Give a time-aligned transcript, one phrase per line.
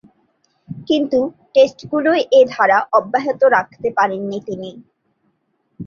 [0.87, 1.19] কিন্তু,
[1.53, 4.71] টেস্টগুলোয় এ ধারা অব্যাহত রাখতে পারেননি তিনি।